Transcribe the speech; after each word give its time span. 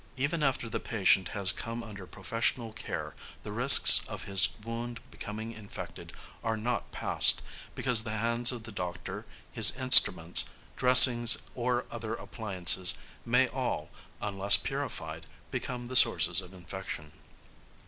Even 0.17 0.41
after 0.41 0.67
the 0.67 0.79
patient 0.79 1.27
has 1.27 1.51
come 1.51 1.83
under 1.83 2.07
professional 2.07 2.73
care 2.73 3.15
the 3.43 3.51
risks 3.51 4.01
of 4.07 4.23
his 4.23 4.49
wound 4.65 4.99
becoming 5.11 5.51
infected 5.53 6.11
are 6.43 6.57
not 6.57 6.91
past, 6.91 7.43
because 7.75 8.01
the 8.01 8.17
hands 8.17 8.51
of 8.51 8.63
the 8.63 8.71
doctor, 8.71 9.27
his 9.51 9.69
instruments, 9.77 10.45
dressings, 10.75 11.37
or 11.53 11.85
other 11.91 12.15
appliances 12.15 12.95
may 13.27 13.47
all, 13.49 13.91
unless 14.23 14.57
purified, 14.57 15.27
become 15.51 15.85
the 15.85 15.95
sources 15.95 16.41
of 16.41 16.51
infection. 16.51 17.11